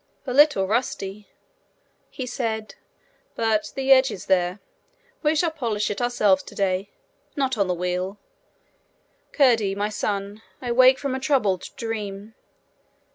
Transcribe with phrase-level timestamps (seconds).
[0.25, 1.27] 'A little rusty!'
[2.09, 2.73] he said,
[3.35, 4.59] 'but the edge is there.
[5.21, 6.89] We shall polish it ourselves today
[7.35, 8.17] not on the wheel.
[9.31, 12.33] Curdie, my son, I wake from a troubled dream.